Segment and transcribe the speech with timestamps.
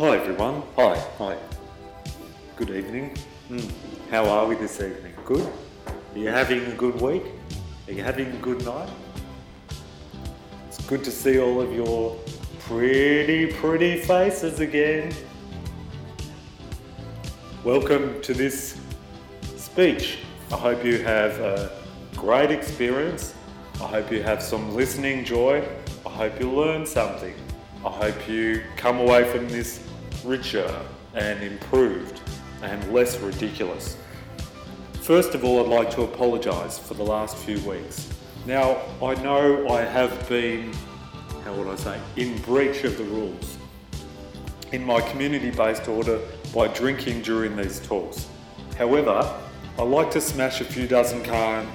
[0.00, 0.62] Hi everyone.
[0.76, 0.98] Hi.
[1.18, 1.36] Hi.
[2.56, 3.14] Good evening.
[3.50, 3.70] Mm.
[4.10, 5.12] How are we this evening?
[5.26, 5.46] Good?
[6.14, 7.24] Are you having a good week?
[7.86, 8.88] Are you having a good night?
[10.68, 12.16] It's good to see all of your
[12.60, 15.12] pretty, pretty faces again.
[17.62, 18.80] Welcome to this
[19.58, 20.20] speech.
[20.50, 21.72] I hope you have a
[22.16, 23.34] great experience.
[23.74, 25.62] I hope you have some listening joy.
[26.06, 27.34] I hope you learn something.
[27.84, 29.89] I hope you come away from this
[30.24, 30.70] richer
[31.14, 32.20] and improved
[32.62, 33.96] and less ridiculous.
[35.00, 38.08] First of all, I'd like to apologise for the last few weeks.
[38.46, 40.72] Now, I know I have been,
[41.44, 43.56] how would I say, in breach of the rules
[44.72, 46.20] in my community based order
[46.54, 48.28] by drinking during these talks.
[48.78, 49.34] However,
[49.78, 51.66] I like to smash a few dozen can,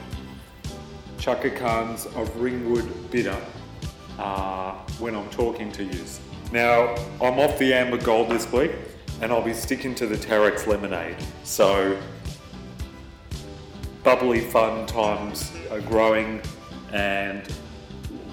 [1.18, 3.38] chukka cans of Ringwood bitter
[4.18, 6.04] uh, when I'm talking to you.
[6.56, 8.72] Now, I'm off the Amber Gold this week
[9.22, 11.18] and I'll be sticking to the Tarax Lemonade.
[11.44, 12.02] So,
[14.06, 16.42] bubbly fun times are growing
[16.94, 17.46] and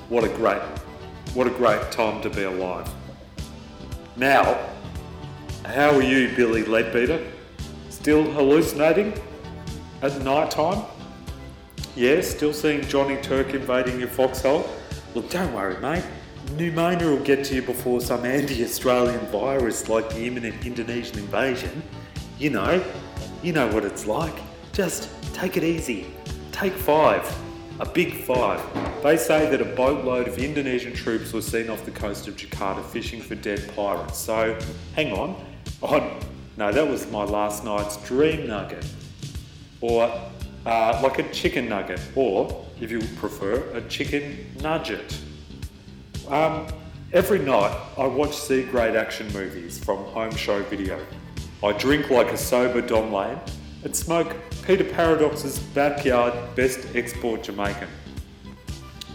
[0.08, 0.62] what a great,
[1.34, 2.88] what a great time to be alive.
[4.14, 4.68] Now,
[5.64, 7.28] how are you, Billy Leadbeater?
[7.90, 9.20] Still hallucinating
[10.00, 10.84] at night time?
[11.96, 14.64] Yeah, still seeing Johnny Turk invading your foxhole?
[15.16, 16.04] Look, don't worry, mate.
[16.56, 21.82] Pneumonia will get to you before some anti-Australian virus like the imminent Indonesian invasion.
[22.38, 22.84] You know,
[23.42, 24.34] you know what it's like.
[24.72, 26.06] Just take it easy.
[26.52, 27.30] Take five.
[27.80, 28.60] A big five.
[29.02, 32.84] They say that a boatload of Indonesian troops were seen off the coast of Jakarta
[32.84, 34.18] fishing for dead pirates.
[34.18, 34.58] So,
[34.94, 35.34] hang on.
[35.82, 36.20] Oh,
[36.56, 38.86] no, that was my last night's dream nugget.
[39.80, 40.12] Or
[40.66, 42.00] uh, like a chicken nugget.
[42.14, 45.18] Or, if you prefer, a chicken nugget.
[46.28, 46.66] Um,
[47.12, 51.04] every night I watch C grade action movies from Home Show Video.
[51.62, 53.38] I drink like a sober Don Lane
[53.84, 54.34] and smoke
[54.64, 57.88] Peter Paradox's backyard best export Jamaican.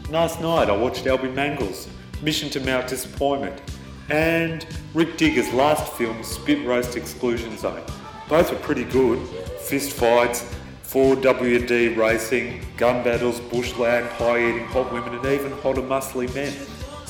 [0.10, 1.88] Last night I watched Alby Mangels,
[2.22, 3.62] Mission to Mount Disappointment,
[4.10, 7.84] and Rick Digger's last film, Spit Roast Exclusion Zone.
[8.28, 9.26] Both were pretty good.
[9.60, 10.54] Fist fights,
[10.84, 16.54] 4WD racing, gun battles, bushland, pie eating hot women, and even hotter muscly men.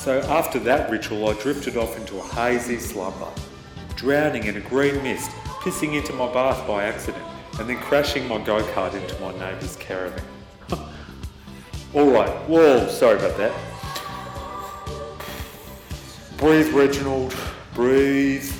[0.08, 3.30] So after that ritual, I drifted off into a hazy slumber,
[3.94, 5.30] drowning in a green mist,
[5.60, 7.22] pissing into my bath by accident,
[7.58, 10.24] and then crashing my go kart into my neighbour's caravan.
[11.94, 13.52] Alright, whoa, sorry about that.
[16.38, 17.36] Breathe, Reginald,
[17.74, 18.50] breathe.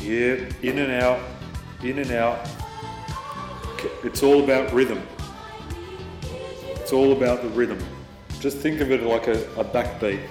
[0.00, 1.20] Yeah, in and out,
[1.82, 2.48] in and out.
[4.02, 5.02] It's all about rhythm.
[6.76, 7.84] It's all about the rhythm.
[8.40, 10.26] Just think of it like a, a backbeat.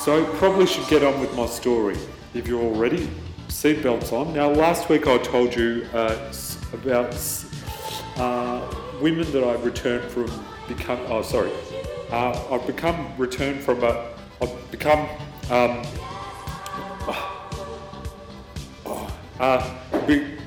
[0.00, 1.98] So I probably should get on with my story.
[2.32, 3.10] If you're all ready,
[3.48, 4.32] seatbelts on.
[4.32, 6.32] Now, last week I told you uh,
[6.72, 7.14] about
[8.16, 10.24] uh, women that I've returned from
[10.66, 11.00] become.
[11.08, 11.52] Oh, sorry.
[12.10, 14.10] Uh, I've become returned from a.
[14.40, 15.00] I've become.
[15.50, 15.82] Um,
[18.86, 20.38] oh, uh, be,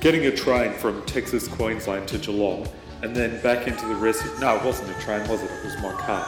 [0.00, 2.66] getting a train from Texas, Queensland to Geelong,
[3.00, 4.24] and then back into the rest.
[4.40, 5.52] No, it wasn't a train, was it?
[5.52, 6.26] It was my car.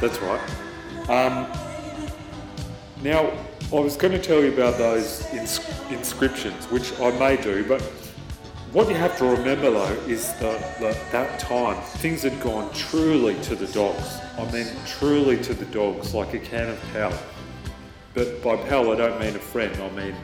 [0.00, 0.40] That's right.
[1.08, 1.46] Um,
[3.02, 3.32] now,
[3.72, 7.82] I was going to tell you about those ins- inscriptions, which I may do, but
[8.72, 10.80] what you have to remember though is that
[11.12, 14.18] that time things had gone truly to the dogs.
[14.38, 17.12] I mean, truly to the dogs, like a can of pal.
[18.14, 20.14] But by pal, I don't mean a friend, I mean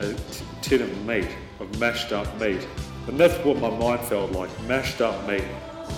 [0.00, 1.28] a t- tin of meat,
[1.60, 2.66] of mashed up meat.
[3.08, 5.44] And that's what my mind felt like mashed up meat.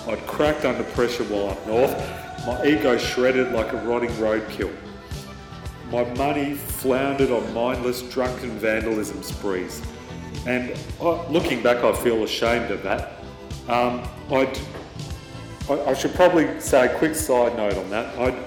[0.07, 1.95] I'd cracked under pressure while up north.
[2.45, 4.73] My ego shredded like a rotting roadkill.
[5.91, 9.81] My money floundered on mindless drunken vandalism sprees.
[10.47, 13.23] And uh, looking back, I feel ashamed of that.
[13.67, 14.57] Um, I'd,
[15.69, 18.17] I, I should probably say a quick side note on that.
[18.17, 18.37] I'd,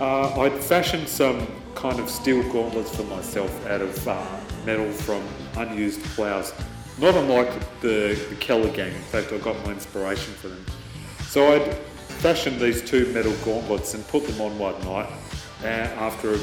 [0.00, 4.26] uh, I'd fashioned some kind of steel gauntlets for myself out of uh,
[4.66, 5.22] metal from
[5.56, 6.52] unused ploughs.
[6.98, 10.66] Not unlike the, the Kelly gang, in fact, I got my inspiration for them.
[11.28, 11.74] So I'd
[12.22, 15.12] fashioned these two metal gauntlets and put them on one night
[15.62, 16.38] uh, after,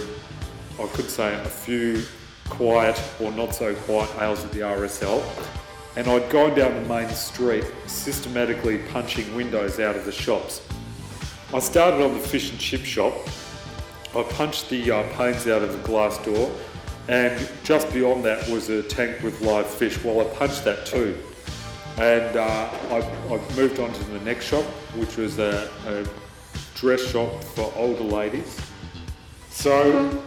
[0.80, 2.04] I could say, a few
[2.50, 5.24] quiet or not so quiet ales at the RSL.
[5.96, 10.62] And I'd gone down the main street, systematically punching windows out of the shops.
[11.52, 13.16] I started on the fish and chip shop.
[14.16, 16.52] I punched the uh, panes out of the glass door,
[17.08, 20.04] and just beyond that was a tank with live fish.
[20.04, 21.18] Well, I punched that too.
[21.98, 22.98] And uh, I,
[23.34, 24.66] I moved on to the next shop,
[24.96, 26.06] which was a, a
[26.76, 28.60] dress shop for older ladies.
[29.50, 30.22] So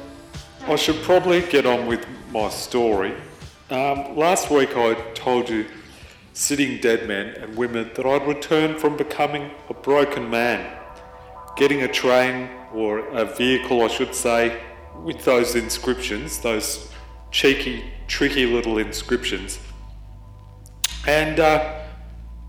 [0.67, 3.15] I should probably get on with my story.
[3.71, 5.67] Um, last week I told you,
[6.33, 10.75] sitting dead men and women, that I'd returned from becoming a broken man,
[11.57, 14.59] getting a train or a vehicle, I should say,
[15.03, 16.91] with those inscriptions, those
[17.31, 19.59] cheeky, tricky little inscriptions.
[21.09, 21.87] And uh,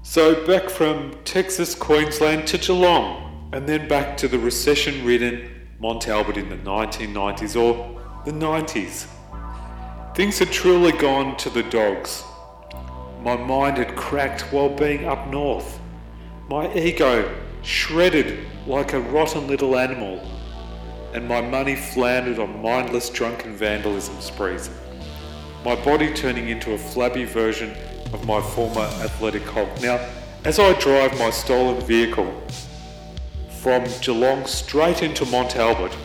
[0.02, 6.10] so back from Texas, Queensland to Geelong, and then back to the recession ridden Mont
[6.10, 9.08] Albert in the 1990s or the 90s.
[10.14, 12.26] Things had truly gone to the dogs.
[13.22, 15.80] My mind had cracked while being up north.
[16.50, 20.20] My ego shredded like a rotten little animal,
[21.14, 24.70] and my money floundered on mindless drunken vandalism sprees.
[25.64, 27.74] My body turning into a flabby version
[28.14, 29.70] of my former athletic hulk.
[29.82, 30.00] Now,
[30.46, 32.34] as I drive my stolen vehicle
[33.62, 35.96] from Geelong straight into Mont Albert,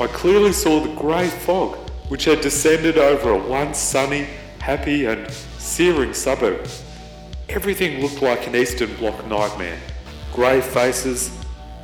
[0.00, 1.76] I clearly saw the grey fog
[2.08, 4.26] which had descended over a once sunny,
[4.58, 6.68] happy, and searing suburb.
[7.48, 9.78] Everything looked like an Eastern Bloc nightmare
[10.32, 11.30] grey faces,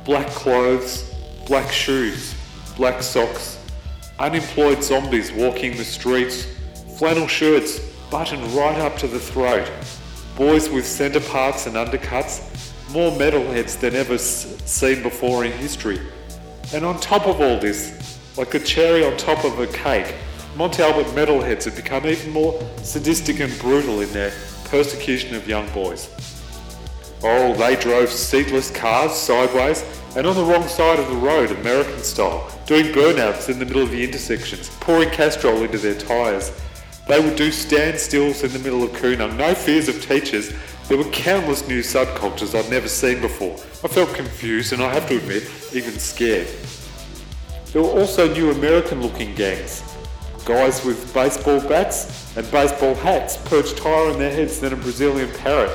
[0.03, 1.15] black clothes,
[1.47, 2.35] black shoes,
[2.75, 3.57] black socks,
[4.19, 6.45] unemployed zombies walking the streets,
[6.97, 9.71] flannel shirts buttoned right up to the throat,
[10.35, 12.41] boys with centre parts and undercuts,
[12.91, 15.97] more metalheads than ever seen before in history.
[16.73, 20.13] And on top of all this, like a cherry on top of a cake,
[20.57, 24.33] Mont Albert metalheads have become even more sadistic and brutal in their
[24.65, 26.09] persecution of young boys.
[27.23, 29.85] Oh, they drove seatless cars sideways
[30.17, 33.83] and on the wrong side of the road, American style, doing burnouts in the middle
[33.83, 36.51] of the intersections, pouring castrol into their tyres.
[37.07, 40.53] They would do standstills in the middle of Koonung, no fears of teachers.
[40.87, 43.53] There were countless new subcultures I'd never seen before.
[43.83, 46.47] I felt confused and I have to admit, even scared.
[47.71, 49.83] There were also new American looking gangs.
[50.45, 55.29] Guys with baseball bats and baseball hats perched higher on their heads than a Brazilian
[55.39, 55.69] parrot.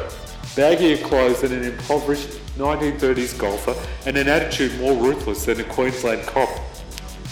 [0.55, 3.75] Baggier clothes than an impoverished 1930s golfer
[4.07, 6.49] and an attitude more ruthless than a Queensland cop.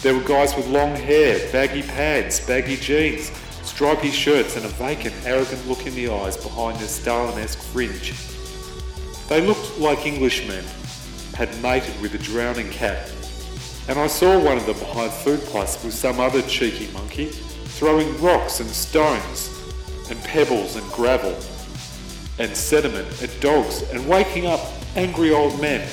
[0.02, 3.30] There were guys with long hair, baggy pants, baggy jeans,
[3.74, 8.14] stripy shirts and a vacant, arrogant look in the eyes behind their Stalin-esque fringe.
[9.28, 10.64] They looked like Englishmen
[11.34, 13.10] had mated with a drowning cat
[13.86, 18.18] and I saw one of them behind Food Plus with some other cheeky monkey, throwing
[18.22, 19.50] rocks and stones,
[20.08, 21.36] and pebbles and gravel,
[22.38, 24.60] and sediment at dogs, and waking up
[24.96, 25.86] angry old men.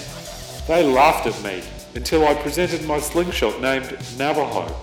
[0.68, 1.64] They laughed at me
[1.96, 4.74] until I presented my slingshot named Navajo.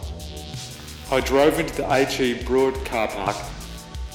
[1.10, 3.36] I drove into the HE Broad car park,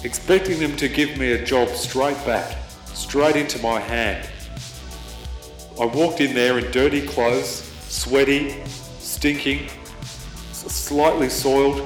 [0.04, 2.56] expecting them to give me a job straight back,
[2.94, 4.30] straight into my hand.
[5.82, 8.64] I walked in there in dirty clothes, sweaty,
[9.00, 9.70] stinking,
[10.52, 11.82] slightly soiled,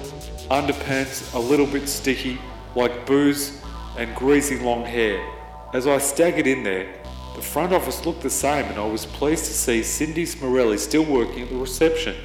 [0.52, 2.38] underpants a little bit sticky,
[2.76, 3.62] like booze
[3.98, 5.26] and greasy long hair.
[5.74, 6.94] As I staggered in there,
[7.34, 11.06] the front office looked the same, and I was pleased to see Cindy Smorelli still
[11.06, 12.18] working at the reception.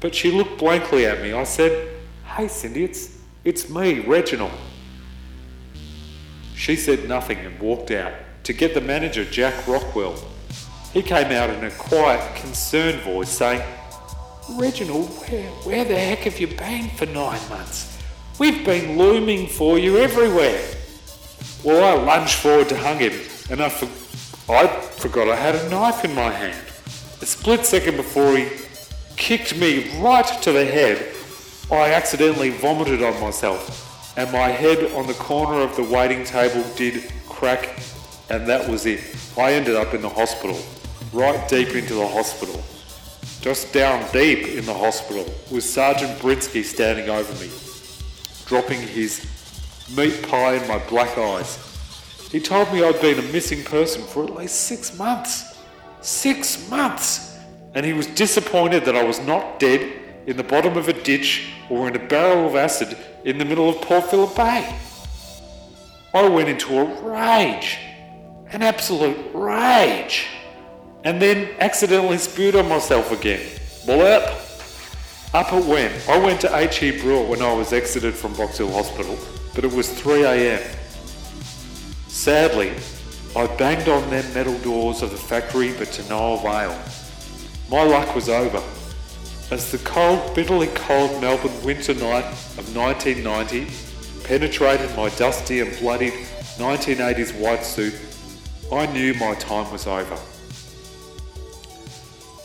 [0.00, 1.32] But she looked blankly at me.
[1.32, 1.94] I said,
[2.24, 4.52] Hey Cindy, it's, it's me, Reginald.
[6.54, 8.12] She said nothing and walked out
[8.44, 10.16] to get the manager, Jack Rockwell.
[10.92, 13.62] He came out in a quiet, concerned voice saying,
[14.50, 17.98] Reginald, where, where the heck have you been for nine months?
[18.38, 20.60] We've been looming for you everywhere.
[21.62, 23.12] Well, I lunged forward to hug him,
[23.50, 26.66] and I, for- I forgot I had a knife in my hand.
[27.22, 28.48] A split second before he
[29.20, 31.14] kicked me right to the head,
[31.70, 36.64] I accidentally vomited on myself, and my head on the corner of the waiting table
[36.74, 37.78] did crack,
[38.30, 39.00] and that was it.
[39.36, 40.58] I ended up in the hospital
[41.12, 42.60] right deep into the hospital.
[43.42, 47.50] Just down deep in the hospital was Sergeant Britsky standing over me,
[48.46, 49.26] dropping his
[49.94, 51.58] meat pie in my black eyes.
[52.32, 55.58] He told me I'd been a missing person for at least six months.
[56.00, 57.29] Six months!
[57.74, 59.80] And he was disappointed that I was not dead
[60.26, 63.68] in the bottom of a ditch or in a barrel of acid in the middle
[63.68, 64.76] of Port Phillip Bay.
[66.12, 67.78] I went into a rage,
[68.50, 70.26] an absolute rage
[71.04, 73.40] and then accidentally spewed on myself again.
[73.86, 74.22] Blip!
[75.32, 76.08] Up it went.
[76.08, 77.00] I went to H.E.
[77.00, 79.16] Brewer when I was exited from Box Hill Hospital,
[79.54, 80.76] but it was 3am.
[82.08, 82.74] Sadly,
[83.36, 86.76] I banged on them metal doors of the factory, but to no avail.
[87.70, 88.60] My luck was over.
[89.52, 92.24] As the cold, bitterly cold Melbourne winter night
[92.58, 93.68] of 1990
[94.24, 96.14] penetrated my dusty and bloodied
[96.58, 97.94] 1980s white suit,
[98.72, 100.18] I knew my time was over.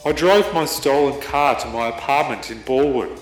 [0.06, 3.20] I drove my stolen car to my apartment in Ballwood.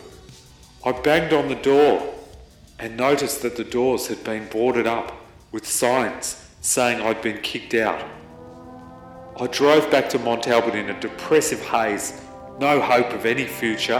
[0.85, 2.13] I banged on the door
[2.79, 5.13] and noticed that the doors had been boarded up
[5.53, 8.03] with signs saying I'd been kicked out.
[9.39, 12.21] I drove back to Mont Albert in a depressive haze,
[12.59, 13.99] no hope of any future,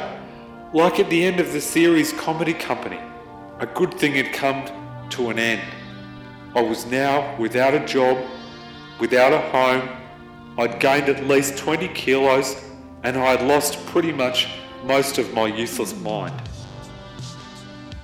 [0.75, 2.99] like at the end of the series Comedy Company.
[3.57, 4.63] A good thing had come
[5.09, 5.61] to an end.
[6.55, 8.23] I was now without a job,
[8.99, 9.89] without a home.
[10.59, 12.63] I'd gained at least 20 kilos
[13.01, 14.47] and I had lost pretty much
[14.83, 16.39] most of my useless mind.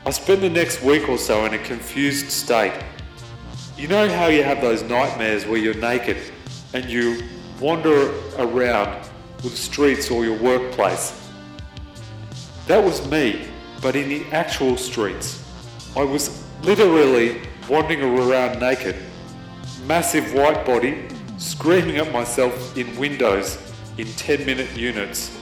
[0.03, 2.73] I spent the next week or so in a confused state.
[3.77, 6.17] You know how you have those nightmares where you're naked
[6.73, 7.23] and you
[7.59, 9.09] wander around
[9.39, 11.29] the streets or your workplace?
[12.67, 13.47] That was me,
[13.81, 15.43] but in the actual streets.
[15.95, 18.95] I was literally wandering around naked,
[19.85, 21.07] massive white body,
[21.37, 23.57] screaming at myself in windows
[23.97, 25.35] in 10 minute units.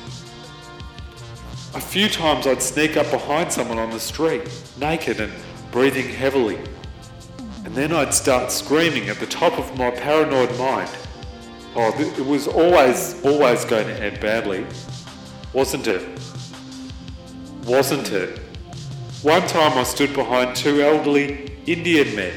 [1.75, 5.31] A few times I'd sneak up behind someone on the street, naked and
[5.71, 6.57] breathing heavily.
[7.65, 10.89] And then I'd start screaming at the top of my paranoid mind.
[11.79, 14.65] Oh, it was always, always going to end badly,
[15.53, 16.01] wasn't it?
[17.65, 18.39] Wasn't it?
[19.21, 22.33] One time I stood behind two elderly Indian men,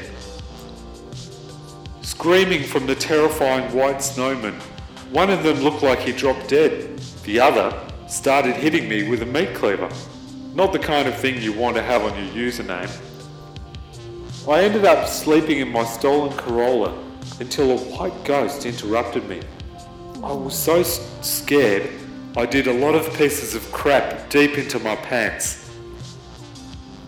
[2.03, 4.53] screaming from the terrifying white snowman.
[5.09, 6.99] One of them looked like he dropped dead.
[7.23, 7.73] The other
[8.07, 9.89] started hitting me with a meat cleaver.
[10.53, 12.95] Not the kind of thing you want to have on your username.
[14.47, 16.95] I ended up sleeping in my stolen Corolla
[17.41, 19.41] until a white ghost interrupted me.
[20.23, 21.89] I was so scared,
[22.37, 25.71] I did a lot of pieces of crap deep into my pants.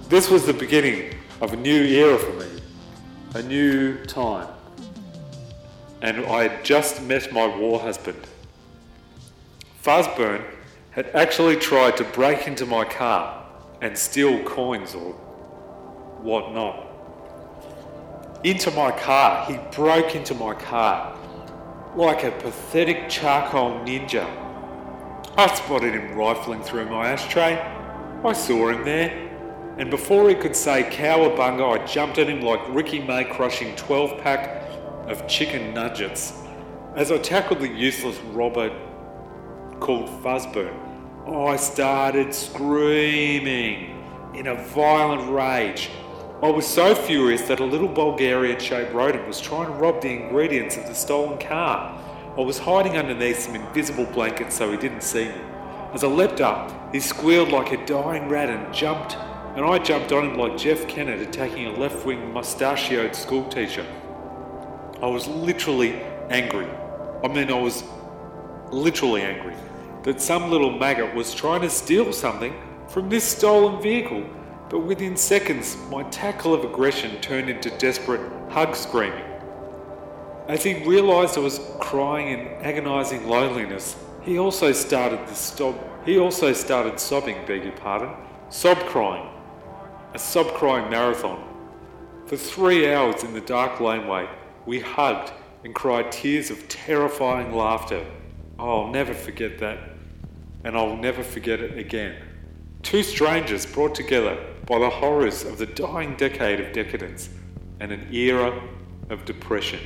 [0.09, 2.47] This was the beginning of a new era for me,
[3.35, 4.47] a new time.
[6.01, 8.27] And I had just met my war husband.
[9.83, 10.43] Fuzzburn
[10.89, 13.45] had actually tried to break into my car
[13.81, 15.13] and steal coins or
[16.23, 16.82] whatnot.
[18.43, 21.17] Into my car, he broke into my car
[21.95, 24.27] like a pathetic charcoal ninja.
[25.38, 27.53] I spotted him rifling through my ashtray.
[28.25, 29.29] I saw him there,
[29.77, 34.21] and before he could say cowabunga, I jumped at him like Ricky May crushing 12
[34.21, 34.62] pack
[35.07, 36.33] of chicken nuggets.
[36.97, 38.69] As I tackled the useless robber
[39.79, 40.75] called Fuzzburn,
[41.27, 44.03] I started screaming
[44.35, 45.89] in a violent rage.
[46.43, 50.09] I was so furious that a little Bulgarian shaped rodent was trying to rob the
[50.09, 51.97] ingredients of the stolen car.
[52.38, 55.41] I was hiding underneath some invisible blankets so he didn't see me.
[55.93, 59.15] As I leapt up, he squealed like a dying rat and jumped,
[59.55, 63.85] and I jumped on him like Jeff Kennett attacking a left wing mustachioed schoolteacher.
[65.01, 65.93] I was literally
[66.29, 66.67] angry.
[67.23, 67.85] I mean, I was
[68.69, 69.55] literally angry
[70.03, 72.53] that some little maggot was trying to steal something
[72.89, 74.25] from this stolen vehicle
[74.74, 79.24] but within seconds, my tackle of aggression turned into desperate hug screaming.
[80.48, 85.75] As he realised I was crying in agonising loneliness, he also started to stop.
[86.08, 88.15] He also started sobbing, beg your pardon,
[88.50, 89.30] sob crying,
[90.15, 91.48] a sob crying marathon.
[92.25, 94.27] For three hours in the dark laneway,
[94.65, 98.03] we hugged and cried tears of terrifying laughter.
[98.58, 99.77] Oh, I'll never forget that,
[100.63, 102.15] and I'll never forget it again.
[102.82, 107.29] Two strangers brought together by the horrors of the dying decade of decadence
[107.79, 108.62] and an era
[109.10, 109.79] of depression.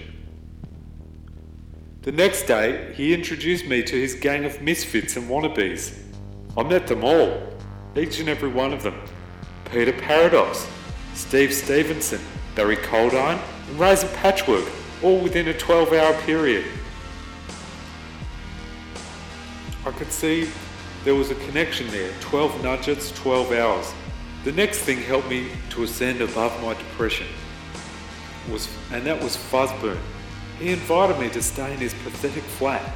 [2.04, 5.98] The next day, he introduced me to his gang of misfits and wannabes.
[6.56, 7.42] I met them all,
[7.96, 9.00] each and every one of them
[9.72, 10.66] Peter Paradox,
[11.14, 12.22] Steve Stevenson,
[12.56, 14.64] Barry Coldine, and Razor Patchwork,
[15.04, 16.66] all within a 12 hour period.
[19.86, 20.50] I could see
[21.04, 23.94] there was a connection there 12 nudgets, 12 hours.
[24.48, 27.28] The next thing helped me to ascend above my depression,
[28.50, 29.98] was, and that was Fuzzburn.
[30.58, 32.96] He invited me to stay in his pathetic flat.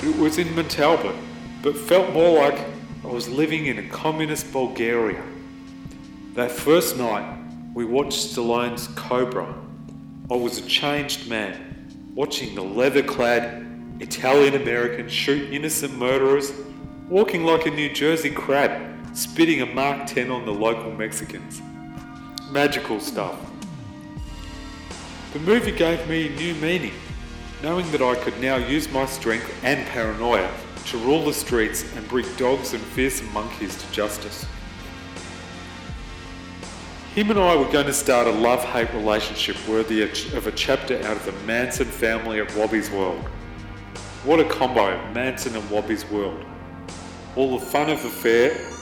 [0.00, 1.16] It was in Montalban,
[1.60, 2.64] but felt more like
[3.02, 5.24] I was living in a communist Bulgaria.
[6.34, 7.36] That first night,
[7.74, 9.52] we watched Stallone's Cobra.
[10.30, 13.66] I was a changed man, watching the leather clad
[13.98, 16.52] Italian American shoot innocent murderers,
[17.08, 21.62] walking like a New Jersey crab spitting a Mark 10 on the local Mexicans.
[22.50, 23.40] Magical stuff.
[25.32, 26.92] The movie gave me new meaning,
[27.62, 30.52] knowing that I could now use my strength and paranoia
[30.88, 34.44] to rule the streets and bring dogs and fearsome monkeys to justice.
[37.14, 40.98] Him and I were going to start a love hate relationship worthy of a chapter
[41.06, 43.24] out of the Manson family at Wobbies World.
[44.24, 46.44] What a combo, Manson and Wobbies World.
[47.34, 48.75] All the fun of the fair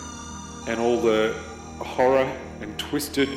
[0.66, 1.34] and all the
[1.78, 2.30] horror
[2.60, 3.28] and twisted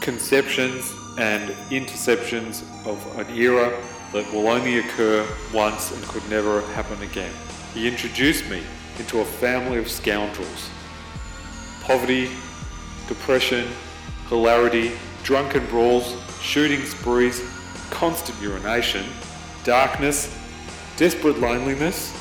[0.00, 3.72] conceptions and interceptions of an era
[4.12, 7.32] that will only occur once and could never happen again.
[7.74, 8.62] He introduced me
[8.98, 10.68] into a family of scoundrels.
[11.82, 12.30] Poverty,
[13.08, 13.66] depression,
[14.28, 17.42] hilarity, drunken brawls, shooting sprees,
[17.90, 19.04] constant urination,
[19.64, 20.36] darkness,
[20.96, 22.12] desperate loneliness,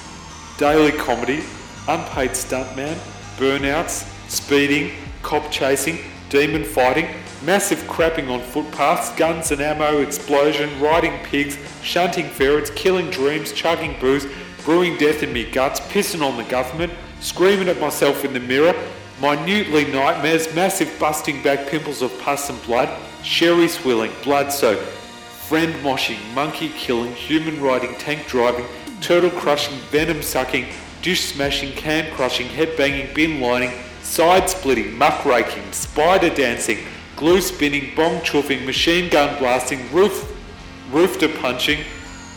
[0.57, 1.43] daily comedy,
[1.91, 2.95] unpaid stuntman,
[3.37, 4.91] burnouts, speeding,
[5.23, 7.07] cop chasing, demon fighting,
[7.43, 13.99] massive crapping on footpaths, guns and ammo, explosion, riding pigs, shunting ferrets, killing dreams, chugging
[13.99, 14.25] booze,
[14.63, 18.73] brewing death in me guts, pissing on the government, screaming at myself in the mirror,
[19.19, 22.89] minutely nightmares, massive busting back pimples of pus and blood,
[23.21, 28.65] sherry swilling, blood soaked, friend moshing, monkey killing, human riding, tank driving,
[29.01, 30.67] turtle crushing, venom sucking,
[31.01, 36.79] dish smashing, can crushing, head banging, bin lining, side splitting, muck raking, spider dancing,
[37.15, 40.35] glue spinning, bong chuffing, machine gun blasting, roof,
[40.91, 41.79] rooster punching,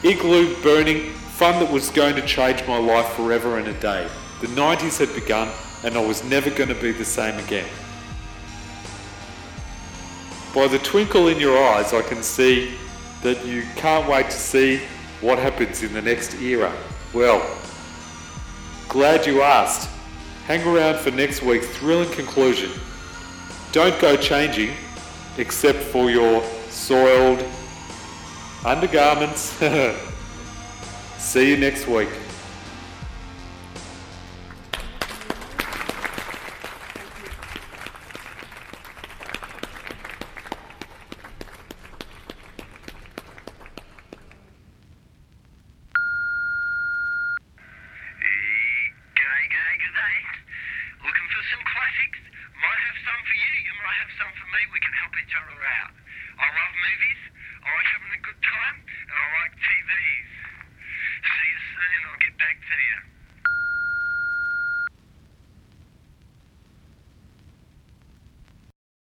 [0.03, 4.09] igloo burning, fun that was going to change my life forever in a day.
[4.41, 5.49] The 90s had begun
[5.85, 7.69] and I was never going to be the same again.
[10.55, 12.75] By the twinkle in your eyes, I can see
[13.23, 14.81] that you can't wait to see
[15.21, 16.73] what happens in the next era.
[17.13, 17.45] Well,
[18.95, 19.91] glad you asked.
[20.47, 22.71] Hang around for next week's thrilling conclusion.
[23.73, 24.73] Don't go changing
[25.37, 27.45] except for your soiled
[28.65, 29.53] undergarments.
[31.19, 32.09] See you next week.